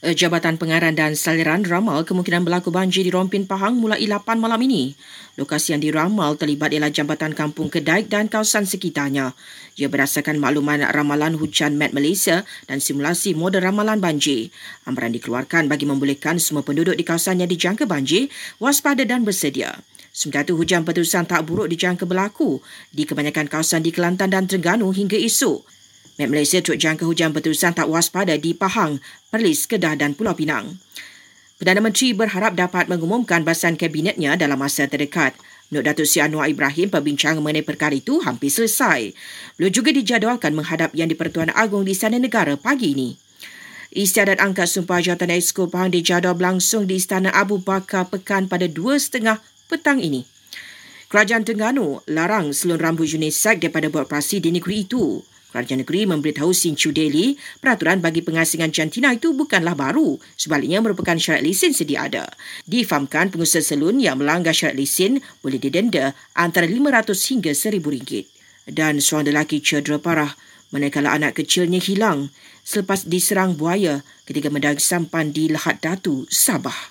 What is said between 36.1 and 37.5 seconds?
Anwar Ibrahim, perbincangan